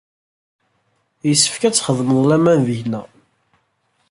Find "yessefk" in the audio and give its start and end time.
1.27-1.61